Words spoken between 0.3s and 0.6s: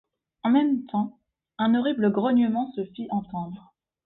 En